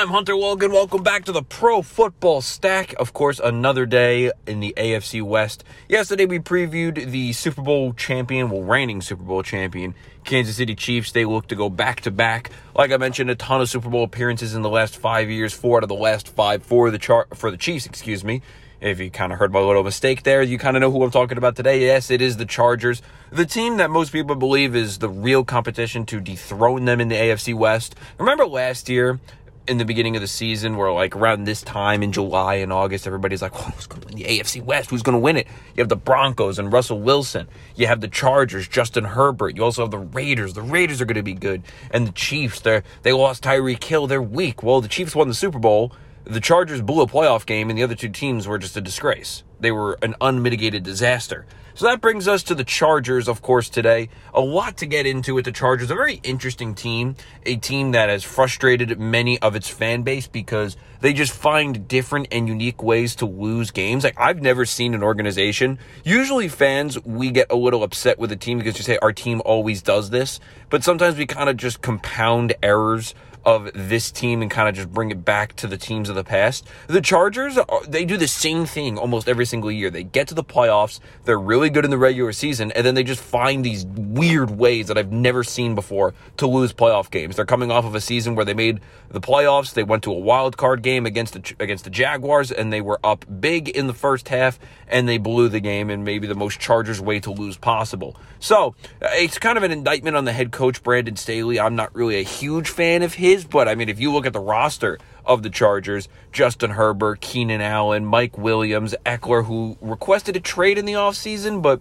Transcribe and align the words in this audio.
I'm 0.00 0.08
Hunter 0.08 0.34
Logan. 0.34 0.72
Welcome 0.72 1.02
back 1.02 1.26
to 1.26 1.32
the 1.32 1.42
Pro 1.42 1.82
Football 1.82 2.40
Stack. 2.40 2.94
Of 2.94 3.12
course, 3.12 3.38
another 3.38 3.84
day 3.84 4.32
in 4.46 4.60
the 4.60 4.72
AFC 4.78 5.22
West. 5.22 5.62
Yesterday, 5.90 6.24
we 6.24 6.38
previewed 6.38 7.10
the 7.10 7.34
Super 7.34 7.60
Bowl 7.60 7.92
champion, 7.92 8.48
well, 8.48 8.62
reigning 8.62 9.02
Super 9.02 9.24
Bowl 9.24 9.42
champion, 9.42 9.94
Kansas 10.24 10.56
City 10.56 10.74
Chiefs. 10.74 11.12
They 11.12 11.26
look 11.26 11.48
to 11.48 11.54
go 11.54 11.68
back 11.68 12.00
to 12.00 12.10
back. 12.10 12.50
Like 12.74 12.92
I 12.92 12.96
mentioned, 12.96 13.28
a 13.28 13.34
ton 13.34 13.60
of 13.60 13.68
Super 13.68 13.90
Bowl 13.90 14.04
appearances 14.04 14.54
in 14.54 14.62
the 14.62 14.70
last 14.70 14.96
five 14.96 15.28
years. 15.28 15.52
Four 15.52 15.76
out 15.76 15.82
of 15.82 15.90
the 15.90 15.94
last 15.94 16.28
five 16.28 16.62
for 16.62 16.90
the 16.90 16.98
chart 16.98 17.36
for 17.36 17.50
the 17.50 17.58
Chiefs. 17.58 17.84
Excuse 17.84 18.24
me. 18.24 18.40
If 18.80 18.98
you 18.98 19.10
kind 19.10 19.30
of 19.30 19.38
heard 19.38 19.52
my 19.52 19.60
little 19.60 19.84
mistake 19.84 20.22
there, 20.22 20.40
you 20.40 20.56
kind 20.56 20.74
of 20.74 20.80
know 20.80 20.90
who 20.90 21.02
I'm 21.02 21.10
talking 21.10 21.36
about 21.36 21.54
today. 21.54 21.84
Yes, 21.84 22.10
it 22.10 22.22
is 22.22 22.38
the 22.38 22.46
Chargers, 22.46 23.02
the 23.30 23.44
team 23.44 23.76
that 23.76 23.90
most 23.90 24.10
people 24.10 24.34
believe 24.36 24.74
is 24.74 24.96
the 24.98 25.08
real 25.08 25.44
competition 25.44 26.06
to 26.06 26.18
dethrone 26.18 26.86
them 26.86 26.98
in 26.98 27.08
the 27.08 27.14
AFC 27.14 27.54
West. 27.54 27.94
Remember 28.16 28.46
last 28.46 28.88
year, 28.88 29.20
in 29.70 29.78
the 29.78 29.84
beginning 29.84 30.16
of 30.16 30.20
the 30.20 30.28
season 30.28 30.76
where 30.76 30.92
like 30.92 31.14
around 31.14 31.44
this 31.44 31.62
time 31.62 32.02
in 32.02 32.10
July 32.10 32.56
and 32.56 32.72
August, 32.72 33.06
everybody's 33.06 33.40
like, 33.40 33.52
oh, 33.54 33.70
who's 33.70 33.86
going 33.86 34.02
to 34.02 34.08
win 34.08 34.16
the 34.16 34.24
AFC 34.24 34.60
West? 34.62 34.90
Who's 34.90 35.02
going 35.02 35.14
to 35.14 35.20
win 35.20 35.36
it? 35.36 35.46
You 35.76 35.80
have 35.80 35.88
the 35.88 35.96
Broncos 35.96 36.58
and 36.58 36.72
Russell 36.72 37.00
Wilson. 37.00 37.46
You 37.76 37.86
have 37.86 38.00
the 38.00 38.08
Chargers, 38.08 38.66
Justin 38.66 39.04
Herbert. 39.04 39.56
You 39.56 39.62
also 39.62 39.82
have 39.82 39.92
the 39.92 39.98
Raiders. 39.98 40.54
The 40.54 40.62
Raiders 40.62 41.00
are 41.00 41.04
going 41.04 41.14
to 41.14 41.22
be 41.22 41.34
good. 41.34 41.62
And 41.92 42.06
the 42.06 42.12
Chiefs, 42.12 42.60
they 42.60 42.82
they 43.02 43.12
lost 43.12 43.44
Tyreek 43.44 43.82
Hill. 43.84 44.08
They're 44.08 44.20
weak. 44.20 44.64
Well, 44.64 44.80
the 44.80 44.88
Chiefs 44.88 45.14
won 45.14 45.28
the 45.28 45.34
Super 45.34 45.60
Bowl. 45.60 45.92
The 46.24 46.40
Chargers 46.40 46.82
blew 46.82 47.02
a 47.02 47.06
playoff 47.06 47.46
game, 47.46 47.70
and 47.70 47.78
the 47.78 47.84
other 47.84 47.94
two 47.94 48.08
teams 48.08 48.48
were 48.48 48.58
just 48.58 48.76
a 48.76 48.80
disgrace. 48.80 49.44
They 49.60 49.70
were 49.70 49.98
an 50.02 50.14
unmitigated 50.20 50.82
disaster. 50.82 51.46
So 51.74 51.86
that 51.86 52.00
brings 52.00 52.28
us 52.28 52.42
to 52.44 52.54
the 52.54 52.64
Chargers, 52.64 53.28
of 53.28 53.42
course, 53.42 53.68
today. 53.68 54.10
A 54.34 54.40
lot 54.40 54.76
to 54.78 54.86
get 54.86 55.06
into 55.06 55.34
with 55.34 55.44
the 55.44 55.52
Chargers. 55.52 55.90
A 55.90 55.94
very 55.94 56.20
interesting 56.22 56.74
team, 56.74 57.16
a 57.46 57.56
team 57.56 57.92
that 57.92 58.08
has 58.08 58.24
frustrated 58.24 58.98
many 58.98 59.38
of 59.38 59.54
its 59.56 59.68
fan 59.68 60.02
base 60.02 60.26
because 60.26 60.76
they 61.00 61.12
just 61.12 61.32
find 61.32 61.88
different 61.88 62.28
and 62.32 62.48
unique 62.48 62.82
ways 62.82 63.14
to 63.16 63.26
lose 63.26 63.70
games. 63.70 64.04
Like 64.04 64.18
I've 64.18 64.42
never 64.42 64.66
seen 64.66 64.94
an 64.94 65.02
organization. 65.02 65.78
Usually 66.04 66.48
fans, 66.48 67.02
we 67.04 67.30
get 67.30 67.46
a 67.50 67.56
little 67.56 67.82
upset 67.82 68.18
with 68.18 68.32
a 68.32 68.36
team 68.36 68.58
because 68.58 68.76
you 68.76 68.84
say 68.84 68.98
our 69.00 69.12
team 69.12 69.40
always 69.44 69.80
does 69.80 70.10
this, 70.10 70.40
but 70.68 70.84
sometimes 70.84 71.16
we 71.16 71.24
kind 71.26 71.48
of 71.48 71.56
just 71.56 71.80
compound 71.80 72.52
errors 72.62 73.14
of 73.44 73.70
this 73.74 74.10
team 74.10 74.42
and 74.42 74.50
kind 74.50 74.68
of 74.68 74.74
just 74.74 74.90
bring 74.92 75.10
it 75.10 75.24
back 75.24 75.56
to 75.56 75.66
the 75.66 75.76
teams 75.76 76.08
of 76.08 76.14
the 76.14 76.24
past. 76.24 76.66
The 76.86 77.00
Chargers, 77.00 77.56
uh, 77.56 77.64
they 77.88 78.04
do 78.04 78.16
the 78.16 78.28
same 78.28 78.66
thing 78.66 78.98
almost 78.98 79.28
every 79.28 79.46
single 79.46 79.70
year. 79.70 79.90
They 79.90 80.04
get 80.04 80.28
to 80.28 80.34
the 80.34 80.44
playoffs, 80.44 81.00
they're 81.24 81.38
really 81.38 81.70
good 81.70 81.84
in 81.84 81.90
the 81.90 81.98
regular 81.98 82.32
season, 82.32 82.72
and 82.72 82.84
then 82.84 82.94
they 82.94 83.04
just 83.04 83.22
find 83.22 83.64
these 83.64 83.86
weird 83.86 84.50
ways 84.50 84.88
that 84.88 84.98
I've 84.98 85.12
never 85.12 85.44
seen 85.44 85.74
before 85.74 86.14
to 86.36 86.46
lose 86.46 86.72
playoff 86.72 87.10
games. 87.10 87.36
They're 87.36 87.46
coming 87.46 87.70
off 87.70 87.84
of 87.84 87.94
a 87.94 88.00
season 88.00 88.34
where 88.34 88.44
they 88.44 88.54
made 88.54 88.80
the 89.10 89.20
playoffs, 89.20 89.74
they 89.74 89.82
went 89.82 90.04
to 90.04 90.12
a 90.12 90.18
wild 90.18 90.56
card 90.56 90.82
game 90.82 91.04
against 91.04 91.34
the 91.34 91.54
against 91.58 91.84
the 91.84 91.90
Jaguars 91.90 92.52
and 92.52 92.72
they 92.72 92.80
were 92.80 93.00
up 93.02 93.24
big 93.40 93.68
in 93.68 93.88
the 93.88 93.94
first 93.94 94.28
half 94.28 94.58
and 94.86 95.08
they 95.08 95.18
blew 95.18 95.48
the 95.48 95.60
game 95.60 95.90
in 95.90 96.04
maybe 96.04 96.26
the 96.26 96.34
most 96.34 96.60
Chargers 96.60 97.00
way 97.00 97.18
to 97.20 97.32
lose 97.32 97.56
possible. 97.56 98.16
So, 98.38 98.74
uh, 99.02 99.08
it's 99.12 99.38
kind 99.38 99.58
of 99.58 99.64
an 99.64 99.70
indictment 99.72 100.16
on 100.16 100.24
the 100.24 100.32
head 100.32 100.52
coach 100.52 100.82
Brandon 100.82 101.16
Staley. 101.16 101.58
I'm 101.58 101.76
not 101.76 101.94
really 101.94 102.20
a 102.20 102.22
huge 102.22 102.68
fan 102.68 103.02
of 103.02 103.14
his 103.14 103.29
his, 103.30 103.44
but 103.44 103.68
I 103.68 103.74
mean, 103.74 103.88
if 103.88 104.00
you 104.00 104.12
look 104.12 104.26
at 104.26 104.32
the 104.32 104.40
roster 104.40 104.98
of 105.24 105.42
the 105.42 105.50
Chargers, 105.50 106.08
Justin 106.32 106.70
Herbert, 106.70 107.20
Keenan 107.20 107.60
Allen, 107.60 108.04
Mike 108.04 108.36
Williams, 108.36 108.94
Ekeler, 109.06 109.44
who 109.44 109.76
requested 109.80 110.36
a 110.36 110.40
trade 110.40 110.78
in 110.78 110.84
the 110.84 110.94
offseason, 110.94 111.62
but 111.62 111.80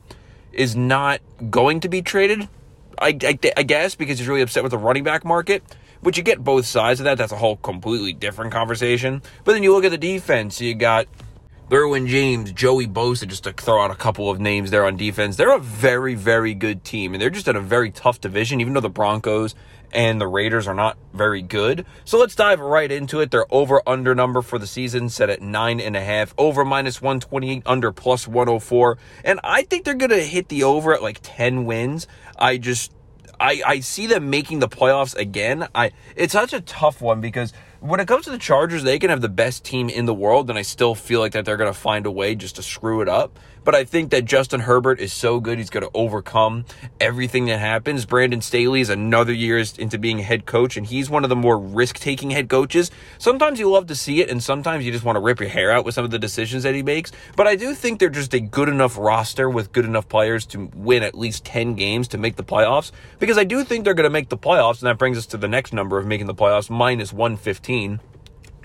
is 0.52 0.76
not 0.76 1.22
going 1.50 1.80
to 1.82 1.90
be 1.90 2.02
traded, 2.02 2.48
I, 3.00 3.18
I, 3.24 3.40
I 3.58 3.64
guess, 3.64 3.96
because 3.96 4.20
he's 4.20 4.28
really 4.28 4.42
upset 4.42 4.64
with 4.64 4.72
the 4.72 4.78
running 4.78 5.04
back 5.04 5.24
market. 5.24 5.64
But 6.02 6.16
you 6.16 6.24
get 6.24 6.42
both 6.44 6.66
sides 6.66 7.02
of 7.02 7.04
that. 7.06 7.18
That's 7.18 7.34
a 7.34 7.38
whole 7.38 7.58
completely 7.58 8.14
different 8.14 8.54
conversation. 8.54 9.22
But 9.44 9.52
then 9.52 9.64
you 9.64 9.74
look 9.74 9.84
at 9.84 9.92
the 9.92 9.98
defense. 9.98 10.62
You 10.62 10.74
got 10.74 11.08
Derwin 11.70 12.08
James, 12.08 12.52
Joey 12.52 12.88
Bosa, 12.88 13.28
just 13.28 13.44
to 13.44 13.54
throw 13.54 13.84
out 13.84 13.92
a 13.92 13.96
couple 13.96 14.28
of 14.32 14.40
names 14.40 14.72
there 14.72 14.86
on 14.86 14.98
defense. 14.98 15.36
They're 15.36 15.56
a 15.56 15.60
very, 15.60 16.16
very 16.16 16.56
good 16.56 16.84
team, 16.84 17.14
and 17.14 17.22
they're 17.22 17.30
just 17.30 17.48
in 17.48 17.56
a 17.56 17.62
very 17.62 17.92
tough 17.92 18.20
division, 18.20 18.60
even 18.60 18.74
though 18.74 18.80
the 18.80 18.90
Broncos 18.90 19.54
and 19.92 20.20
the 20.20 20.28
Raiders 20.28 20.68
are 20.68 20.74
not 20.74 20.98
very 21.14 21.44
good. 21.44 21.86
So 22.06 22.18
let's 22.18 22.34
dive 22.34 22.60
right 22.60 22.92
into 22.92 23.20
it. 23.20 23.30
Their 23.30 23.46
over 23.54 23.84
under 23.86 24.16
number 24.16 24.42
for 24.42 24.58
the 24.58 24.66
season 24.66 25.10
set 25.10 25.30
at 25.30 25.44
nine 25.44 25.80
and 25.80 25.96
a 25.96 26.04
half, 26.04 26.34
over 26.40 26.66
minus 26.66 27.04
128, 27.04 27.62
under 27.68 27.92
plus 27.92 28.28
104. 28.28 28.98
And 29.24 29.40
I 29.44 29.62
think 29.62 29.86
they're 29.86 29.94
going 29.94 30.10
to 30.10 30.24
hit 30.24 30.50
the 30.50 30.64
over 30.64 30.96
at 30.96 31.04
like 31.04 31.20
10 31.22 31.66
wins. 31.66 32.08
I 32.36 32.58
just, 32.58 32.92
I, 33.40 33.62
I 33.64 33.80
see 33.82 34.08
them 34.08 34.32
making 34.32 34.58
the 34.58 34.70
playoffs 34.70 35.16
again. 35.16 35.68
I, 35.76 35.92
it's 36.16 36.34
such 36.34 36.52
a 36.52 36.62
tough 36.62 37.00
one 37.00 37.22
because 37.22 37.54
when 37.82 38.00
it 38.00 38.08
comes 38.08 38.26
to 38.26 38.32
the 38.32 38.38
Chargers, 38.38 38.84
they 38.84 39.00
can 39.00 39.10
have 39.10 39.22
the 39.22 39.30
best 39.30 39.64
team 39.64 39.90
in 39.90 40.06
the 40.06 40.14
world, 40.14 40.50
and 40.50 40.60
I 40.60 40.64
still 40.64 40.96
feel 40.96 41.20
like 41.20 41.32
that 41.32 41.46
they're 41.46 41.58
going 41.58 41.72
to 41.72 41.80
find 41.80 42.06
a 42.06 42.12
way 42.12 42.36
just 42.36 42.58
to 42.58 42.64
screw 42.64 43.02
it 43.02 43.08
up. 43.08 43.40
But 43.64 43.76
I 43.76 43.84
think 43.84 44.12
that 44.12 44.26
Justin 44.26 44.62
Herbert 44.62 45.00
is 45.00 45.14
so 45.14 45.40
good, 45.40 45.58
he's 45.58 45.70
going 45.70 45.84
to 45.84 45.92
overcome 45.94 46.66
everything 47.00 47.46
that 47.46 47.60
happens. 47.60 48.06
Brandon 48.06 48.42
Staley 48.42 48.82
is 48.82 48.90
another 48.90 49.34
year 49.34 49.60
into 49.78 49.98
being 49.98 50.20
head 50.20 50.46
coach, 50.46 50.78
and 50.78 50.88
he's 50.88 51.10
one 51.10 51.24
of 51.24 51.30
the 51.30 51.36
more 51.36 51.60
risk 51.60 52.00
taking 52.00 52.32
head 52.32 52.50
coaches. 52.50 52.90
Sometimes 53.18 53.60
you 53.60 53.70
love 53.70 53.88
to 53.88 53.96
see 53.96 54.22
it, 54.22 54.30
and 54.30 54.42
sometimes 54.42 54.86
you 54.86 54.92
just 54.92 55.04
want 55.04 55.18
to 55.18 55.20
rip 55.20 55.40
your 55.40 55.50
hair 55.50 55.72
out 55.72 55.86
with 55.86 55.94
some 55.94 56.06
of 56.06 56.12
the 56.12 56.20
decisions 56.20 56.64
that 56.64 56.74
he 56.74 56.82
makes. 56.82 57.12
But 57.36 57.48
I 57.48 57.56
do 57.56 57.76
think 57.76 58.00
they're 58.00 58.10
just 58.10 58.34
a 58.34 58.40
good 58.40 58.70
enough 58.70 58.98
roster 58.98 59.50
with 59.50 59.72
good 59.72 59.86
enough 59.86 60.08
players 60.08 60.46
to 60.48 60.72
win 60.74 61.04
at 61.04 61.14
least 61.14 61.46
10 61.46 61.76
games 61.76 62.08
to 62.10 62.18
make 62.18 62.38
the 62.38 62.44
playoffs, 62.44 62.92
because 63.20 63.38
I 63.38 63.44
do 63.44 63.64
think 63.64 63.84
they're 63.84 63.94
going 63.94 64.06
to 64.06 64.10
make 64.10 64.30
the 64.30 64.38
playoffs, 64.38 64.82
and 64.82 64.88
that 64.88 64.98
brings 64.98 65.18
us 65.18 65.26
to 65.28 65.38
the 65.38 65.48
next 65.48 65.74
number 65.74 66.00
of 66.00 66.08
making 66.08 66.28
the 66.28 66.36
playoffs 66.36 66.70
minus 66.70 67.14
115. 67.70 68.00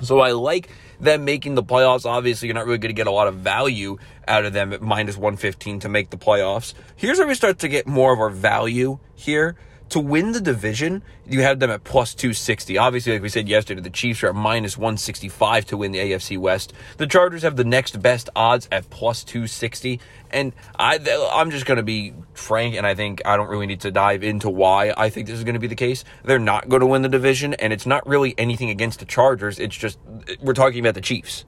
So 0.03 0.21
I 0.21 0.33
like 0.33 0.69
them 1.01 1.25
making 1.25 1.55
the 1.55 1.63
playoffs. 1.63 2.05
Obviously, 2.05 2.49
you're 2.49 2.55
not 2.55 2.67
really 2.67 2.79
going 2.79 2.95
to 2.95 2.97
get 2.97 3.07
a 3.07 3.13
lot 3.13 3.29
of 3.29 3.37
value 3.37 3.99
out 4.27 4.45
of 4.45 4.53
them 4.53 4.73
at 4.73 4.83
minus 4.83 5.17
115 5.17 5.81
to 5.81 5.89
make 5.89 6.11
the 6.11 6.17
playoffs. 6.17 6.75
Here's 6.97 7.19
where 7.19 7.29
we 7.29 7.35
start 7.35 7.61
to 7.61 7.69
get 7.69 7.87
more 7.87 8.13
of 8.13 8.21
our 8.21 8.31
value 8.31 8.99
here 9.15 9.57
to 9.95 10.01
win 10.01 10.33
the 10.33 10.41
division, 10.41 11.05
you 11.25 11.43
have 11.43 11.61
them 11.61 11.71
at 11.71 11.85
plus 11.85 12.17
260. 12.17 12.77
Obviously, 12.79 13.13
like 13.13 13.23
we 13.23 13.29
said 13.29 13.49
yesterday, 13.49 13.81
the 13.81 13.91
Chiefs 13.91 14.25
are 14.25 14.31
at 14.31 14.35
minus 14.35 14.77
165 14.77 15.67
to 15.67 15.77
win 15.77 15.93
the 15.93 16.01
AFC 16.01 16.37
West. 16.37 16.73
The 16.97 17.07
Chargers 17.07 17.43
have 17.43 17.55
the 17.55 17.63
next 17.63 18.03
best 18.03 18.29
odds 18.35 18.69
at 18.73 18.91
plus 18.91 19.23
260. 19.23 20.01
And 20.33 20.53
I, 20.77 20.99
I'm 21.33 21.53
just 21.53 21.65
going 21.65 21.77
to 21.77 21.85
be 21.85 22.13
frank, 22.33 22.75
and 22.75 22.85
I 22.85 22.97
think 22.97 23.23
I 23.25 23.37
don't 23.37 23.47
really 23.47 23.67
need 23.67 23.83
to 23.83 23.93
dive 23.93 24.25
into 24.25 24.51
why 24.51 24.93
I 24.97 25.11
think 25.11 25.29
this 25.29 25.39
is 25.39 25.45
going 25.45 25.55
to 25.55 25.61
be 25.61 25.69
the 25.69 25.77
case. 25.77 26.03
They're 26.25 26.41
not 26.41 26.69
going 26.69 26.81
to 26.81 26.87
win 26.87 27.03
the 27.03 27.09
division, 27.09 27.55
and 27.55 27.73
it's 27.73 27.87
not 27.87 28.05
really 28.05 28.35
anything 28.37 28.71
against 28.71 28.99
the 28.99 29.07
Chargers. 29.07 29.61
It's 29.61 29.77
just 29.77 29.97
we're 30.41 30.55
talking 30.55 30.81
about 30.81 30.95
the 30.95 31.03
Chiefs 31.03 31.45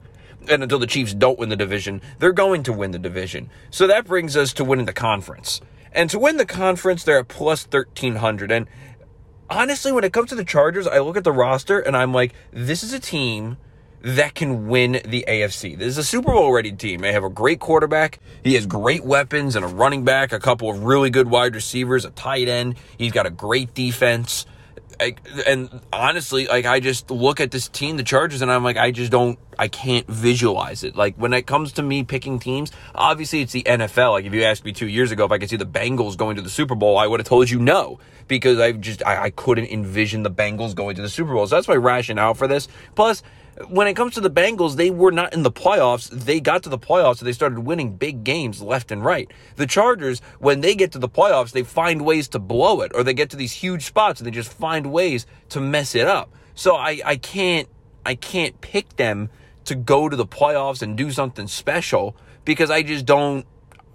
and 0.49 0.63
until 0.63 0.79
the 0.79 0.87
Chiefs 0.87 1.13
don't 1.13 1.37
win 1.37 1.49
the 1.49 1.57
division, 1.57 2.01
they're 2.19 2.31
going 2.31 2.63
to 2.63 2.71
win 2.71 2.91
the 2.91 2.99
division. 2.99 3.49
So 3.71 3.87
that 3.87 4.05
brings 4.05 4.37
us 4.37 4.53
to 4.53 4.63
winning 4.63 4.85
the 4.85 4.93
conference. 4.93 5.59
And 5.91 6.09
to 6.09 6.19
win 6.19 6.37
the 6.37 6.45
conference, 6.45 7.03
they're 7.03 7.19
at 7.19 7.27
plus 7.27 7.65
1300. 7.65 8.51
And 8.51 8.67
honestly, 9.49 9.91
when 9.91 10.03
it 10.03 10.13
comes 10.13 10.29
to 10.29 10.35
the 10.35 10.45
Chargers, 10.45 10.87
I 10.87 10.99
look 10.99 11.17
at 11.17 11.23
the 11.23 11.31
roster 11.31 11.79
and 11.79 11.95
I'm 11.95 12.13
like, 12.13 12.33
this 12.51 12.83
is 12.83 12.93
a 12.93 12.99
team 12.99 13.57
that 14.01 14.35
can 14.35 14.67
win 14.67 15.01
the 15.05 15.25
AFC. 15.27 15.77
This 15.77 15.87
is 15.87 15.97
a 15.97 16.03
Super 16.03 16.31
Bowl 16.31 16.51
ready 16.51 16.71
team. 16.71 17.01
They 17.01 17.13
have 17.13 17.23
a 17.23 17.29
great 17.29 17.59
quarterback. 17.59 18.19
He 18.43 18.53
has 18.53 18.65
great 18.65 19.03
weapons 19.03 19.55
and 19.55 19.65
a 19.65 19.67
running 19.67 20.05
back, 20.05 20.31
a 20.31 20.39
couple 20.39 20.69
of 20.69 20.83
really 20.83 21.09
good 21.09 21.29
wide 21.29 21.55
receivers, 21.55 22.05
a 22.05 22.11
tight 22.11 22.47
end. 22.47 22.75
He's 22.97 23.11
got 23.11 23.25
a 23.25 23.31
great 23.31 23.73
defense. 23.73 24.45
I, 24.99 25.15
and 25.45 25.81
honestly, 25.91 26.47
like 26.47 26.65
I 26.65 26.79
just 26.79 27.11
look 27.11 27.39
at 27.39 27.51
this 27.51 27.67
team, 27.67 27.97
the 27.97 28.03
Chargers, 28.03 28.41
and 28.41 28.51
I'm 28.51 28.63
like, 28.63 28.77
I 28.77 28.91
just 28.91 29.11
don't, 29.11 29.37
I 29.57 29.67
can't 29.67 30.07
visualize 30.07 30.83
it. 30.83 30.95
Like 30.95 31.15
when 31.15 31.33
it 31.33 31.47
comes 31.47 31.73
to 31.73 31.83
me 31.83 32.03
picking 32.03 32.39
teams, 32.39 32.71
obviously 32.95 33.41
it's 33.41 33.53
the 33.53 33.63
NFL. 33.63 34.11
Like 34.11 34.25
if 34.25 34.33
you 34.33 34.43
asked 34.43 34.65
me 34.65 34.73
two 34.73 34.87
years 34.87 35.11
ago 35.11 35.25
if 35.25 35.31
I 35.31 35.37
could 35.37 35.49
see 35.49 35.57
the 35.57 35.65
Bengals 35.65 36.17
going 36.17 36.35
to 36.37 36.41
the 36.41 36.49
Super 36.49 36.75
Bowl, 36.75 36.97
I 36.97 37.07
would 37.07 37.19
have 37.19 37.27
told 37.27 37.49
you 37.49 37.59
no 37.59 37.99
because 38.27 38.59
I 38.59 38.71
just 38.73 39.05
I, 39.05 39.23
I 39.23 39.29
couldn't 39.29 39.67
envision 39.67 40.23
the 40.23 40.31
Bengals 40.31 40.75
going 40.75 40.95
to 40.95 41.01
the 41.01 41.09
Super 41.09 41.33
Bowl. 41.33 41.47
So 41.47 41.55
that's 41.55 41.67
my 41.67 41.75
rationale 41.75 42.33
for 42.33 42.47
this. 42.47 42.67
Plus, 42.95 43.23
when 43.67 43.87
it 43.87 43.95
comes 43.95 44.13
to 44.13 44.21
the 44.21 44.29
Bengals, 44.29 44.75
they 44.75 44.91
were 44.91 45.11
not 45.11 45.33
in 45.33 45.43
the 45.43 45.51
playoffs. 45.51 46.09
They 46.09 46.39
got 46.39 46.63
to 46.63 46.69
the 46.69 46.77
playoffs, 46.77 47.17
so 47.17 47.25
they 47.25 47.33
started 47.33 47.59
winning 47.59 47.95
big 47.95 48.23
games 48.23 48.61
left 48.61 48.91
and 48.91 49.03
right. 49.03 49.31
The 49.55 49.65
Chargers, 49.65 50.21
when 50.39 50.61
they 50.61 50.75
get 50.75 50.91
to 50.91 50.99
the 50.99 51.09
playoffs, 51.09 51.51
they 51.51 51.63
find 51.63 52.03
ways 52.03 52.27
to 52.29 52.39
blow 52.39 52.81
it, 52.81 52.91
or 52.93 53.03
they 53.03 53.13
get 53.13 53.29
to 53.31 53.37
these 53.37 53.53
huge 53.53 53.85
spots 53.85 54.19
and 54.19 54.27
they 54.27 54.31
just 54.31 54.51
find 54.51 54.91
ways 54.91 55.25
to 55.49 55.59
mess 55.59 55.95
it 55.95 56.07
up. 56.07 56.31
So 56.53 56.75
I, 56.75 57.01
I 57.03 57.17
can't 57.17 57.67
I 58.05 58.15
can't 58.15 58.59
pick 58.61 58.95
them 58.95 59.29
to 59.65 59.75
go 59.75 60.07
to 60.07 60.15
the 60.15 60.25
playoffs 60.25 60.81
and 60.81 60.97
do 60.97 61.11
something 61.11 61.47
special 61.47 62.15
because 62.45 62.71
I 62.71 62.83
just 62.83 63.05
don't 63.05 63.45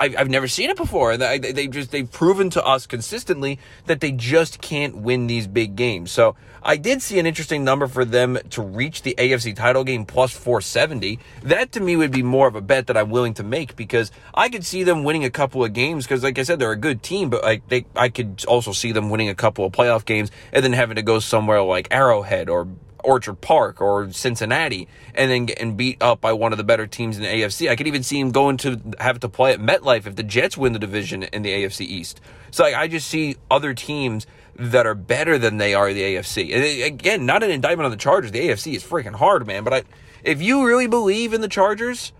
I've, 0.02 0.16
I've 0.18 0.28
never 0.28 0.48
seen 0.48 0.68
it 0.68 0.76
before. 0.76 1.16
They, 1.16 1.38
they 1.38 1.68
just 1.68 1.92
they've 1.92 2.10
proven 2.10 2.50
to 2.50 2.64
us 2.64 2.88
consistently 2.88 3.60
that 3.86 4.00
they 4.00 4.10
just 4.10 4.60
can't 4.60 4.96
win 4.96 5.28
these 5.28 5.46
big 5.46 5.76
games. 5.76 6.10
So 6.10 6.34
I 6.60 6.76
did 6.76 7.02
see 7.02 7.20
an 7.20 7.26
interesting 7.26 7.62
number 7.62 7.86
for 7.86 8.04
them 8.04 8.36
to 8.50 8.62
reach 8.62 9.02
the 9.02 9.14
AFC 9.16 9.54
title 9.54 9.84
game 9.84 10.04
plus 10.04 10.32
470. 10.32 11.20
That 11.44 11.70
to 11.72 11.80
me 11.80 11.94
would 11.94 12.10
be 12.10 12.24
more 12.24 12.48
of 12.48 12.56
a 12.56 12.60
bet 12.60 12.88
that 12.88 12.96
I'm 12.96 13.10
willing 13.10 13.34
to 13.34 13.44
make 13.44 13.76
because 13.76 14.10
I 14.34 14.48
could 14.48 14.66
see 14.66 14.82
them 14.82 15.04
winning 15.04 15.24
a 15.24 15.30
couple 15.30 15.64
of 15.64 15.72
games 15.72 16.04
because, 16.04 16.24
like 16.24 16.36
I 16.36 16.42
said, 16.42 16.58
they're 16.58 16.72
a 16.72 16.76
good 16.76 17.04
team. 17.04 17.30
But 17.30 17.44
like 17.44 17.68
they, 17.68 17.86
I 17.94 18.08
could 18.08 18.44
also 18.48 18.72
see 18.72 18.90
them 18.90 19.08
winning 19.08 19.28
a 19.28 19.36
couple 19.36 19.64
of 19.64 19.72
playoff 19.72 20.04
games 20.04 20.32
and 20.52 20.64
then 20.64 20.72
having 20.72 20.96
to 20.96 21.02
go 21.02 21.20
somewhere 21.20 21.62
like 21.62 21.86
Arrowhead 21.92 22.48
or 22.48 22.66
Orchard 23.04 23.40
Park 23.40 23.80
or 23.80 24.10
Cincinnati 24.12 24.88
and 25.14 25.30
then 25.30 25.46
getting 25.46 25.76
beat 25.76 26.02
up 26.02 26.20
by 26.20 26.32
one 26.32 26.52
of 26.52 26.58
the 26.58 26.64
better 26.64 26.86
teams 26.86 27.16
in 27.16 27.22
the 27.22 27.28
AFC. 27.28 27.68
I 27.68 27.76
could 27.76 27.86
even 27.86 28.02
see 28.02 28.18
him 28.18 28.30
going 28.30 28.56
to 28.58 28.80
have 28.98 29.20
to 29.20 29.28
play 29.28 29.52
at 29.52 29.60
MetLife 29.60 30.06
if 30.06 30.16
the 30.16 30.22
Jets 30.22 30.56
win 30.56 30.72
the 30.72 30.78
division 30.78 31.22
in 31.22 31.42
the 31.42 31.50
AFC 31.50 31.82
East. 31.82 32.20
So 32.50 32.64
like, 32.64 32.74
I 32.74 32.88
just 32.88 33.08
see 33.08 33.36
other 33.50 33.74
teams 33.74 34.26
that 34.56 34.86
are 34.86 34.94
better 34.94 35.38
than 35.38 35.56
they 35.56 35.74
are 35.74 35.92
the 35.92 36.02
AFC. 36.02 36.54
And 36.54 36.62
eh, 36.62 36.86
again, 36.86 37.26
not 37.26 37.42
an 37.42 37.50
indictment 37.50 37.86
on 37.86 37.90
the 37.90 37.96
Chargers. 37.96 38.32
The 38.32 38.48
AFC 38.48 38.74
is 38.74 38.84
freaking 38.84 39.14
hard, 39.14 39.46
man. 39.46 39.64
But 39.64 39.72
I, 39.72 39.82
if 40.22 40.42
you 40.42 40.66
really 40.66 40.86
believe 40.86 41.32
in 41.32 41.40
the 41.40 41.48
Chargers, 41.48 42.12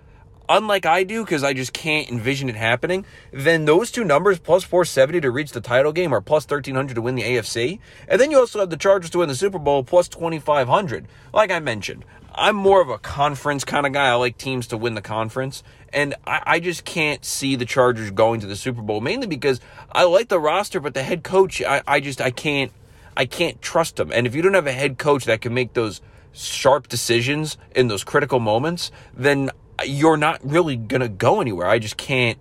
unlike 0.53 0.87
I 0.87 1.03
do, 1.03 1.25
because 1.25 1.43
I 1.43 1.53
just 1.55 1.73
can't 1.73 2.11
envision 2.11 2.49
it 2.49 2.57
happening, 2.57 3.05
then 3.33 3.65
those 3.65 3.91
two 3.91 4.05
numbers, 4.05 4.39
plus 4.39 4.63
470 4.65 5.23
to 5.23 5.31
reach 5.31 5.53
the 5.53 5.61
title 5.61 5.93
game 5.93 6.13
or 6.13 6.21
plus 6.21 6.45
1300 6.45 6.95
to 6.95 7.03
win 7.03 7.15
the 7.15 7.23
AFC. 7.23 7.79
And 8.07 8.21
then 8.21 8.31
you 8.31 8.39
also 8.39 8.61
have 8.61 8.71
the 8.71 8.77
Chargers 8.77 9.11
to 9.11 9.19
win 9.19 9.29
the 9.29 9.35
Super 9.35 9.59
Bowl, 9.59 9.83
plus 9.83 10.09
2500. 10.09 11.09
Like 11.33 11.51
I 11.51 11.59
mentioned, 11.59 12.05
I'm 12.35 12.57
more 12.57 12.81
of 12.81 12.89
a 12.89 12.99
conference 12.99 13.65
kind 13.65 13.87
of 13.87 13.93
guy. 13.93 14.09
I 14.09 14.15
like 14.15 14.39
teams 14.39 14.67
to 14.69 14.77
win 14.77 14.95
the 14.95 15.03
conference. 15.03 15.63
And 15.93 16.15
I, 16.27 16.43
I, 16.47 16.61
just 16.61 16.85
can't 16.85 17.25
see 17.25 17.57
the 17.57 17.67
Chargers 17.67 18.11
going 18.11 18.41
to 18.41 18.47
the 18.47 18.57
Super 18.57 18.81
Bowl, 18.81 19.01
mainly 19.01 19.27
because 19.27 19.61
I 19.91 20.05
like 20.05 20.29
the 20.29 20.41
roster, 20.41 20.81
but 20.81 20.95
the 20.95 21.03
head 21.03 21.23
coach, 21.23 21.61
I, 21.63 21.83
I 21.87 22.01
just 22.01 22.21
I 22.21 22.31
can't 22.31 22.73
I 23.15 23.27
can't 23.27 23.61
trust 23.61 24.01
him. 24.01 24.11
And 24.11 24.27
if 24.27 24.35
you 24.35 24.41
don't 24.41 24.55
have 24.55 24.67
a 24.67 24.73
head 24.73 24.97
coach 24.97 25.27
that 25.27 25.43
can 25.43 25.53
make 25.53 25.75
those 25.75 26.01
sharp 26.33 26.89
decisions 26.89 27.59
in 27.77 27.89
those 27.89 28.05
critical 28.05 28.41
moments, 28.41 28.91
then 29.13 29.51
you're 29.85 30.17
not 30.17 30.41
really 30.43 30.77
going 30.77 31.01
to 31.01 31.09
go 31.09 31.41
anywhere. 31.41 31.67
I 31.67 31.79
just 31.79 31.97
can't 31.97 32.39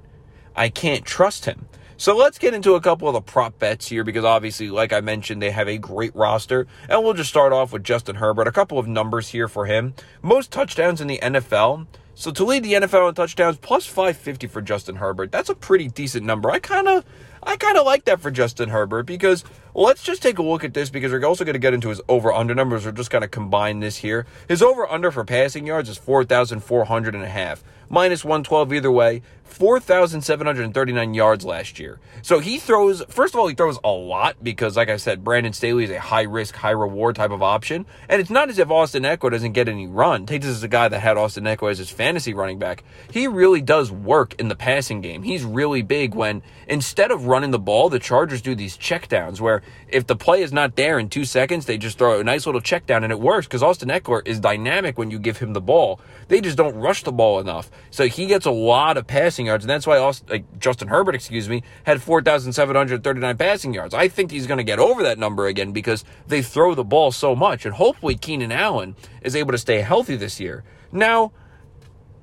I 0.55 0.69
can't 0.69 1.05
trust 1.05 1.45
him. 1.45 1.67
So 1.97 2.17
let's 2.17 2.39
get 2.39 2.55
into 2.55 2.73
a 2.73 2.81
couple 2.81 3.07
of 3.07 3.13
the 3.13 3.21
prop 3.21 3.59
bets 3.59 3.87
here 3.87 4.03
because 4.03 4.25
obviously, 4.25 4.69
like 4.69 4.91
I 4.91 5.01
mentioned, 5.01 5.39
they 5.39 5.51
have 5.51 5.67
a 5.67 5.77
great 5.77 6.15
roster. 6.15 6.65
And 6.89 7.03
we'll 7.03 7.13
just 7.13 7.29
start 7.29 7.53
off 7.53 7.71
with 7.71 7.83
Justin 7.83 8.15
Herbert. 8.15 8.47
A 8.47 8.51
couple 8.51 8.79
of 8.79 8.87
numbers 8.87 9.29
here 9.29 9.47
for 9.47 9.67
him. 9.67 9.93
Most 10.23 10.51
touchdowns 10.51 10.99
in 10.99 11.07
the 11.07 11.19
NFL. 11.21 11.85
So 12.15 12.31
to 12.31 12.43
lead 12.43 12.63
the 12.63 12.73
NFL 12.73 13.09
in 13.09 13.15
touchdowns, 13.15 13.57
plus 13.57 13.85
550 13.85 14.47
for 14.47 14.61
Justin 14.61 14.95
Herbert. 14.95 15.31
That's 15.31 15.49
a 15.49 15.55
pretty 15.55 15.89
decent 15.89 16.25
number. 16.25 16.49
I 16.49 16.57
kind 16.59 16.87
of 16.87 17.05
I 17.43 17.55
kind 17.55 17.77
of 17.77 17.85
like 17.85 18.05
that 18.05 18.19
for 18.19 18.31
Justin 18.31 18.69
Herbert 18.69 19.03
because 19.03 19.43
let's 19.73 20.03
just 20.03 20.21
take 20.21 20.39
a 20.39 20.44
look 20.44 20.63
at 20.63 20.73
this 20.73 20.89
because 20.89 21.12
we're 21.12 21.25
also 21.25 21.44
going 21.44 21.53
to 21.53 21.59
get 21.59 21.73
into 21.73 21.89
his 21.89 22.01
over 22.07 22.31
under 22.31 22.56
numbers. 22.56 22.85
We're 22.85 22.91
just 22.91 23.12
going 23.12 23.21
to 23.21 23.27
combine 23.27 23.79
this 23.79 23.97
here. 23.97 24.25
His 24.47 24.62
over 24.62 24.89
under 24.89 25.12
for 25.12 25.23
passing 25.23 25.65
yards 25.65 25.89
is 25.89 25.97
4,400 25.97 27.15
and 27.15 27.23
a 27.23 27.27
half 27.27 27.63
minus 27.91 28.23
112 28.23 28.73
either 28.73 28.91
way. 28.91 29.21
4,739 29.44 31.13
yards 31.13 31.44
last 31.44 31.77
year. 31.77 32.00
So 32.21 32.39
he 32.39 32.57
throws, 32.57 33.03
first 33.09 33.33
of 33.33 33.39
all, 33.39 33.47
he 33.47 33.53
throws 33.53 33.77
a 33.83 33.91
lot 33.91 34.38
because, 34.41 34.77
like 34.77 34.89
I 34.89 34.95
said, 34.95 35.25
Brandon 35.25 35.51
Staley 35.51 35.83
is 35.83 35.89
a 35.89 36.00
high 36.00 36.21
risk, 36.24 36.56
high 36.56 36.71
reward 36.71 37.17
type 37.17 37.31
of 37.31 37.44
option. 37.44 37.85
And 38.07 38.21
it's 38.21 38.29
not 38.29 38.50
as 38.50 38.59
if 38.59 38.71
Austin 38.71 39.03
Ekeler 39.03 39.31
doesn't 39.31 39.51
get 39.51 39.67
any 39.67 39.88
run. 39.88 40.25
Take 40.25 40.41
this 40.41 40.51
as 40.51 40.63
a 40.63 40.69
guy 40.69 40.88
that 40.88 41.00
had 41.00 41.17
Austin 41.17 41.44
Ekeler 41.44 41.71
as 41.71 41.79
his 41.79 41.89
fantasy 41.89 42.33
running 42.33 42.59
back. 42.59 42.85
He 43.12 43.27
really 43.27 43.62
does 43.62 43.91
work 43.91 44.35
in 44.39 44.47
the 44.47 44.56
passing 44.56 45.01
game. 45.01 45.21
He's 45.21 45.44
really 45.44 45.81
big 45.81 46.15
when 46.15 46.41
instead 46.67 47.12
of 47.12 47.27
running 47.27 47.51
the 47.51 47.59
ball, 47.59 47.89
the 47.89 48.00
Chargers 48.00 48.41
do 48.41 48.56
these 48.56 48.77
checkdowns 48.77 49.41
where 49.41 49.60
if 49.87 50.07
the 50.07 50.15
play 50.15 50.41
is 50.41 50.53
not 50.53 50.75
there 50.75 50.99
in 50.99 51.09
two 51.09 51.25
seconds, 51.25 51.65
they 51.65 51.77
just 51.77 51.97
throw 51.97 52.19
a 52.19 52.23
nice 52.23 52.45
little 52.45 52.61
check 52.61 52.85
down 52.85 53.03
and 53.03 53.11
it 53.11 53.19
works 53.19 53.47
because 53.47 53.61
Austin 53.61 53.89
Ekeler 53.89 54.25
is 54.25 54.39
dynamic 54.39 54.97
when 54.97 55.11
you 55.11 55.19
give 55.19 55.37
him 55.37 55.53
the 55.53 55.61
ball. 55.61 55.99
They 56.27 56.41
just 56.41 56.57
don't 56.57 56.75
rush 56.75 57.03
the 57.03 57.11
ball 57.11 57.39
enough. 57.39 57.69
So 57.89 58.07
he 58.07 58.25
gets 58.27 58.45
a 58.45 58.51
lot 58.51 58.97
of 58.97 59.07
passing 59.07 59.47
yards, 59.47 59.63
and 59.63 59.69
that's 59.69 59.85
why 59.85 59.97
also, 59.97 60.23
like 60.29 60.59
Justin 60.59 60.87
Herbert, 60.87 61.15
excuse 61.15 61.49
me, 61.49 61.63
had 61.83 62.01
4,739 62.01 63.37
passing 63.37 63.73
yards. 63.73 63.93
I 63.93 64.07
think 64.07 64.31
he's 64.31 64.47
going 64.47 64.57
to 64.57 64.63
get 64.63 64.79
over 64.79 65.03
that 65.03 65.19
number 65.19 65.47
again 65.47 65.71
because 65.71 66.03
they 66.27 66.41
throw 66.41 66.73
the 66.73 66.83
ball 66.83 67.11
so 67.11 67.35
much, 67.35 67.65
and 67.65 67.75
hopefully 67.75 68.15
Keenan 68.15 68.51
Allen 68.51 68.95
is 69.21 69.35
able 69.35 69.51
to 69.51 69.57
stay 69.57 69.81
healthy 69.81 70.15
this 70.15 70.39
year. 70.39 70.63
Now, 70.91 71.31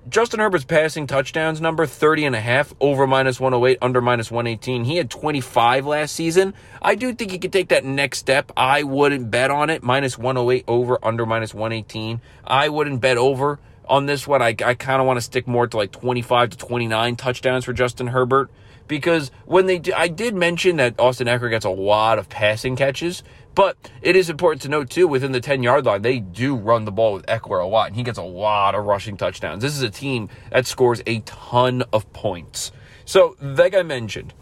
Justin 0.09 0.41
Herbert's 0.41 0.65
passing 0.65 1.07
touchdowns 1.07 1.61
number 1.61 1.85
30 1.85 2.25
and 2.25 2.37
a 2.37 2.41
half 2.41 2.73
over 2.81 3.07
minus 3.07 3.39
108 3.39 3.79
under 3.83 4.01
minus 4.01 4.31
118. 4.31 4.85
He 4.85 4.97
had 4.97 5.11
25 5.11 5.87
last 5.87 6.15
season. 6.15 6.55
I 6.81 6.95
do 6.95 7.13
think 7.13 7.31
he 7.31 7.39
could 7.39 7.53
take 7.53 7.69
that 7.69 7.85
next 7.85 8.19
step. 8.19 8.51
I 8.57 8.85
wouldn't 8.85 9.31
bet 9.31 9.51
on 9.51 9.69
it. 9.69 9.83
Minus 9.83 10.17
108 10.17 10.65
over 10.67 10.99
under 11.03 11.27
minus 11.27 11.53
118. 11.53 12.23
I 12.45 12.71
wouldn't 12.71 13.03
bet 13.03 13.19
over 13.19 13.59
on 13.87 14.07
this 14.07 14.27
one. 14.27 14.41
I, 14.41 14.55
I 14.65 14.75
kind 14.75 15.01
of 15.01 15.07
want 15.07 15.19
to 15.19 15.23
stick 15.23 15.47
more 15.47 15.67
to 15.67 15.77
like 15.77 15.93
25 15.93 16.51
to 16.51 16.57
29 16.57 17.17
touchdowns 17.17 17.67
for 17.67 17.75
Justin 17.75 18.07
Herbert 18.07 18.51
because 18.87 19.31
when 19.45 19.67
they 19.67 19.79
do, 19.79 19.93
I 19.95 20.09
did 20.09 20.35
mention 20.35 20.77
that 20.77 20.99
Austin 20.99 21.27
Ekeler 21.27 21.51
gets 21.51 21.67
a 21.67 21.71
lot 21.71 22.19
of 22.19 22.31
passing 22.31 22.77
catches, 22.77 23.23
but 23.59 23.77
it 24.03 24.15
is 24.15 24.31
important 24.31 24.63
to 24.63 24.69
note 24.69 24.89
too 24.89 25.09
within 25.09 25.33
the 25.33 25.41
10 25.41 25.65
yard 25.65 25.85
line 25.85 26.01
they 26.01 26.21
do 26.21 26.55
run 26.55 26.85
the 26.85 26.93
ball 26.93 27.15
with 27.15 27.27
Ekeler 27.27 27.61
a 27.61 27.67
lot 27.67 27.89
and 27.89 27.97
he 27.97 28.05
gets 28.05 28.17
a 28.17 28.23
lot 28.23 28.77
of 28.77 28.85
rushing 28.85 29.17
touchdowns. 29.17 29.65
This 29.65 29.75
is 29.75 29.83
a 29.83 29.91
team 29.91 30.29
that 30.53 30.65
scores 30.65 31.03
a 31.09 31.19
ton 31.23 31.83
of 31.93 32.13
points. 32.13 32.71
So, 33.05 33.35
like 33.41 33.75
I 33.75 33.83
mentioned, 33.83 34.33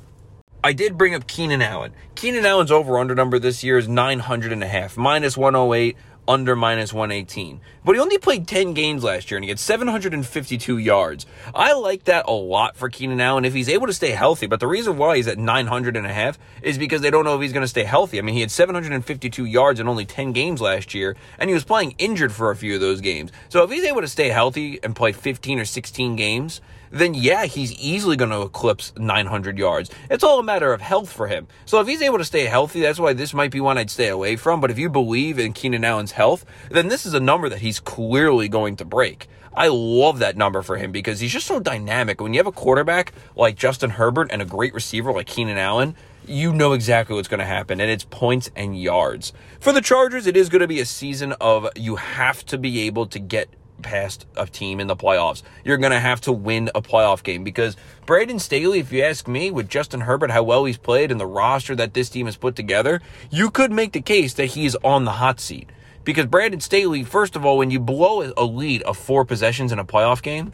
I 0.63 0.75
did 0.75 0.99
bring 0.99 1.15
up 1.15 1.27
Keenan 1.27 1.63
Allen. 1.63 1.95
Keenan 2.15 2.45
Allen's 2.45 2.71
over 2.71 2.99
under 2.99 3.15
number 3.15 3.39
this 3.39 3.65
year 3.65 3.79
is 3.79 3.89
900 3.89 4.53
and 4.53 4.63
a 4.63 4.69
half, 4.69 4.99
minus 4.99 5.35
108 5.35 5.97
under 6.29 6.57
minus 6.57 6.93
118. 6.93 7.61
But 7.85 7.95
he 7.95 8.01
only 8.01 8.19
played 8.19 8.49
10 8.49 8.75
games 8.75 9.05
last 9.05 9.31
year 9.31 9.37
and 9.37 9.45
he 9.45 9.49
had 9.49 9.59
752 9.59 10.79
yards. 10.79 11.27
I 11.55 11.73
like 11.75 12.05
that 12.05 12.27
a 12.27 12.33
lot 12.33 12.77
for 12.77 12.89
Keenan 12.89 13.21
Allen 13.21 13.45
if 13.45 13.55
he's 13.55 13.69
able 13.69 13.87
to 13.87 13.93
stay 13.93 14.11
healthy. 14.11 14.47
But 14.47 14.61
the 14.61 14.67
reason 14.67 14.99
why 14.99 15.17
he's 15.17 15.29
at 15.29 15.39
900 15.39 15.97
and 15.97 16.07
a 16.07 16.13
half 16.13 16.39
is 16.63 16.79
because 16.79 17.01
they 17.01 17.11
don't 17.11 17.25
know 17.25 17.37
if 17.37 17.43
he's 17.43 17.53
going 17.53 17.65
to 17.65 17.69
stay 17.69 17.85
healthy. 17.85 18.19
I 18.19 18.23
mean, 18.23 18.35
he 18.35 18.41
had 18.41 18.51
752 18.51 19.45
yards 19.45 19.81
in 19.81 19.89
only 19.89 20.05
10 20.05 20.33
games 20.33 20.61
last 20.61 20.95
year 20.95 21.17
and 21.39 21.49
he 21.49 21.55
was 21.55 21.65
playing 21.65 21.95
injured 21.99 22.33
for 22.33 22.51
a 22.51 22.57
few 22.57 22.75
of 22.75 22.81
those 22.81 23.01
games. 23.01 23.31
So 23.49 23.63
if 23.63 23.71
he's 23.71 23.85
able 23.85 24.01
to 24.01 24.09
stay 24.09 24.29
healthy 24.29 24.81
and 24.83 24.97
play 24.97 25.13
15 25.13 25.61
or 25.61 25.65
16 25.65 26.17
games, 26.17 26.61
then 26.99 27.15
yeah, 27.15 27.47
he's 27.47 27.73
easily 27.75 28.17
going 28.17 28.31
to 28.31 28.43
eclipse 28.43 28.93
900 28.97 29.59
yards. 29.59 29.91
It's 30.11 30.25
all 30.25 30.39
a 30.39 30.43
matter 30.43 30.73
of 30.73 30.81
health 30.81 31.13
for 31.13 31.27
him. 31.27 31.47
So 31.65 31.81
if 31.81 31.87
he's 31.87 32.03
able 32.03 32.19
to 32.19 32.25
stay 32.25 32.47
healthy, 32.47 32.81
that's 32.81 32.99
why 32.99 33.13
this 33.13 33.35
might 33.35 33.51
be 33.51 33.61
one 33.61 33.79
I'd 33.79 33.91
stay 33.91 34.09
away 34.09 34.37
from. 34.37 34.61
But 34.61 34.71
if 34.71 34.79
you 34.79 34.89
believe 34.89 35.39
in 35.39 35.53
Keenan 35.53 35.85
Allen's 35.85 36.13
health, 36.13 36.45
then 36.71 36.89
this 36.89 37.07
is 37.07 37.15
a 37.15 37.21
number 37.21 37.49
that 37.49 37.61
he's 37.61 37.81
clearly 37.81 38.49
going 38.49 38.77
to 38.77 38.85
break. 38.85 39.29
I 39.55 39.69
love 39.69 40.19
that 40.19 40.37
number 40.37 40.61
for 40.61 40.77
him 40.77 40.93
because 40.93 41.21
he's 41.21 41.33
just 41.33 41.47
so 41.47 41.61
dynamic. 41.61 42.21
When 42.21 42.35
you 42.35 42.39
have 42.41 42.47
a 42.47 42.53
quarterback 42.53 43.13
like 43.37 43.57
Justin 43.57 43.91
Herbert 43.91 44.29
and 44.31 44.43
a 44.43 44.45
great 44.45 44.75
receiver 44.75 45.13
like 45.13 45.27
Keenan 45.27 45.57
Allen, 45.57 45.97
you 46.27 46.53
know 46.53 46.73
exactly 46.73 47.17
what's 47.17 47.29
going 47.29 47.41
to 47.41 47.47
happen, 47.47 47.81
and 47.81 47.91
it's 47.91 48.05
points 48.05 48.51
and 48.55 48.79
yards. 48.79 49.33
For 49.61 49.73
the 49.73 49.81
Chargers, 49.81 50.27
it 50.27 50.37
is 50.37 50.49
going 50.49 50.61
to 50.61 50.67
be 50.67 50.81
a 50.81 50.85
season 50.85 51.33
of 51.41 51.69
you 51.77 51.97
have 51.97 52.45
to 52.47 52.59
be 52.59 52.83
able 52.83 53.07
to 53.07 53.19
get 53.19 53.49
past 53.83 54.27
a 54.37 54.47
team 54.47 54.81
in 54.81 54.87
the 54.87 54.97
playoffs. 54.97 55.43
You're 55.65 55.77
going 55.77 55.93
to 55.93 56.01
have 56.01 56.21
to 56.23 56.33
win 56.33 56.71
a 56.75 56.83
playoff 56.83 57.23
game 57.23 57.45
because 57.45 57.77
Brandon 58.05 58.39
Staley, 58.39 58.79
if 58.79 58.93
you 58.93 59.03
ask 59.03 59.29
me, 59.29 59.51
with 59.51 59.69
Justin 59.69 60.03
Herbert, 60.03 60.31
how 60.31 60.43
well 60.43 60.65
he's 60.65 60.79
played 60.79 61.11
and 61.11 61.21
the 61.21 61.27
roster 61.27 61.75
that 61.77 61.95
this 61.95 62.09
team 62.09 62.27
has 62.27 62.37
put 62.37 62.57
together, 62.57 63.01
you 63.31 63.51
could 63.51 63.73
make 63.73 63.93
the 63.93 64.01
case 64.01 64.35
that 64.35 64.47
he's 64.47 64.75
on 64.77 65.05
the 65.05 65.13
hot 65.13 65.41
seat. 65.41 65.71
Because 66.05 66.27
Brandon 66.27 66.61
Staley, 66.61 67.03
first 67.03 67.35
of 67.35 67.45
all, 67.45 67.59
when 67.59 67.71
you 67.71 67.81
blow 67.81 68.33
a 68.37 68.45
lead 68.45 68.83
of 68.83 68.97
four 68.97 69.25
possessions 69.25 69.73
in 69.73 69.79
a 69.79 69.85
playoff 69.85 70.23
game, 70.23 70.53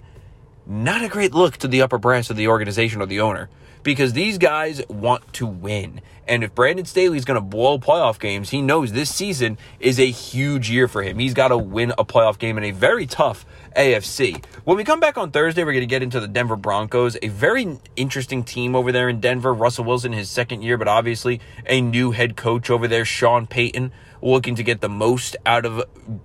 not 0.67 1.03
a 1.03 1.09
great 1.09 1.35
look 1.35 1.57
to 1.59 1.69
the 1.69 1.83
upper 1.83 1.99
brass 1.99 2.31
of 2.31 2.37
the 2.37 2.49
organization 2.49 3.03
or 3.03 3.07
the 3.07 3.21
owner 3.21 3.51
because 3.83 4.13
these 4.13 4.39
guys 4.39 4.81
want 4.89 5.33
to 5.35 5.47
win. 5.47 6.01
And 6.29 6.45
if 6.45 6.55
Brandon 6.55 6.85
Staley's 6.85 7.25
going 7.25 7.37
to 7.37 7.41
blow 7.41 7.79
playoff 7.79 8.19
games, 8.19 8.51
he 8.51 8.63
knows 8.63 8.93
this 8.93 9.15
season 9.15 9.59
is 9.81 9.99
a 9.99 10.11
huge 10.11 10.71
year 10.71 10.87
for 10.89 11.03
him. 11.03 11.19
He's 11.19 11.35
got 11.35 11.49
to 11.49 11.59
win 11.59 11.93
a 11.99 12.05
playoff 12.05 12.39
game 12.39 12.57
in 12.59 12.65
a 12.65 12.71
very 12.71 13.07
tough 13.07 13.45
AFC. 13.77 14.45
When 14.65 14.77
we 14.77 14.85
come 14.85 15.01
back 15.01 15.19
on 15.19 15.31
Thursday, 15.31 15.65
we're 15.65 15.73
going 15.73 15.83
to 15.83 15.87
get 15.87 16.03
into 16.03 16.21
the 16.21 16.29
Denver 16.29 16.57
Broncos, 16.57 17.17
a 17.23 17.29
very 17.29 17.79
interesting 17.97 18.45
team 18.45 18.77
over 18.77 18.93
there 18.93 19.09
in 19.09 19.21
Denver. 19.21 19.53
Russell 19.53 19.85
Wilson, 19.85 20.13
his 20.13 20.31
second 20.31 20.63
year, 20.63 20.79
but 20.79 20.89
obviously 20.89 21.41
a 21.67 21.81
new 21.81 22.13
head 22.13 22.37
coach 22.37 22.71
over 22.71 22.87
there, 22.87 23.05
Sean 23.05 23.47
Payton. 23.47 23.93
looking 24.23 24.55
to 24.55 24.63
get 24.63 24.81
the 24.81 24.89
most 24.89 25.37
out 25.45 25.67
of 25.67 25.83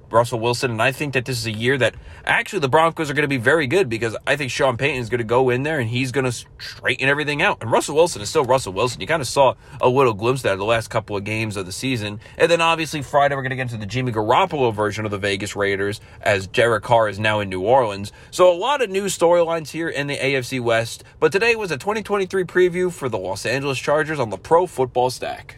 Russell 0.10 0.40
Wilson. 0.40 0.72
And 0.72 0.82
I 0.82 0.92
think 0.92 1.14
that 1.14 1.26
this 1.26 1.38
is 1.38 1.48
a 1.48 1.52
year 1.52 1.78
that 1.80 1.96
actually 2.26 2.60
the 2.60 2.70
Broncos 2.70 3.10
are 3.10 3.14
going 3.14 3.24
to 3.24 3.28
be 3.28 3.38
very 3.38 3.68
good 3.68 3.90
because 3.90 4.16
I 4.26 4.36
think 4.36 4.52
Sean 4.52 4.78
Payton 4.78 5.02
is 5.02 5.10
going 5.10 5.18
to 5.20 5.24
go 5.24 5.50
in 5.50 5.64
there 5.64 5.80
and 5.80 5.90
he's 5.90 6.12
going 6.12 6.26
to 6.26 6.32
straighten 6.32 7.10
everything 7.10 7.42
out. 7.42 7.58
And 7.62 7.72
Russell 7.72 7.96
Wilson 7.96 8.22
is 8.22 8.30
still 8.30 8.46
Russell 8.46 8.74
Wilson. 8.74 9.02
You 9.02 9.08
kind 9.08 9.22
of 9.22 9.28
saw 9.28 9.56
a 9.82 9.87
little 9.90 10.14
glimpse 10.14 10.42
that 10.44 10.58
the 10.58 10.66
last 10.66 10.90
couple 10.90 11.16
of 11.16 11.24
games 11.24 11.58
of 11.58 11.66
the 11.66 11.72
season. 11.72 12.20
And 12.38 12.50
then 12.50 12.62
obviously 12.62 13.02
Friday 13.02 13.36
we're 13.36 13.42
going 13.42 13.52
to 13.52 13.56
get 13.56 13.64
into 13.64 13.78
the 13.78 13.86
Jimmy 13.86 14.12
Garoppolo 14.12 14.74
version 14.74 15.06
of 15.06 15.12
the 15.12 15.18
Vegas 15.18 15.56
Raiders 15.56 16.02
as 16.22 16.48
Derek 16.48 16.84
Carr 16.84 17.10
is 17.10 17.20
now 17.20 17.40
in 17.40 17.50
New 17.50 17.62
Orleans. 17.62 18.12
So 18.32 18.52
a 18.52 18.58
lot 18.58 18.82
of 18.82 18.90
new 18.90 19.06
storylines 19.06 19.70
here 19.70 19.90
in 19.90 20.08
the 20.08 20.18
AFC 20.18 20.62
West. 20.62 21.04
But 21.20 21.32
today 21.32 21.56
was 21.56 21.72
a 21.72 21.78
2023 21.78 22.44
preview 22.44 22.92
for 22.92 23.10
the 23.10 23.18
Los 23.18 23.46
Angeles 23.46 23.80
Chargers 23.80 24.20
on 24.20 24.30
the 24.30 24.38
Pro 24.38 24.68
Football 24.68 25.10
Stack. 25.10 25.58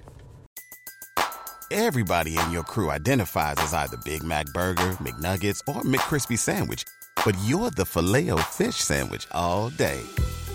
Everybody 1.72 2.36
in 2.36 2.52
your 2.52 2.64
crew 2.64 2.90
identifies 2.90 3.56
as 3.60 3.76
either 3.76 3.98
Big 4.04 4.24
Mac 4.24 4.48
Burger, 4.48 4.94
McNuggets, 4.94 5.62
or 5.68 5.84
McCrispy 5.84 6.38
Sandwich. 6.38 6.84
But 7.24 7.38
you're 7.44 7.70
the 7.70 7.86
Filet-O-Fish 7.86 8.76
Sandwich 8.76 9.28
all 9.32 9.70
day. 9.70 10.02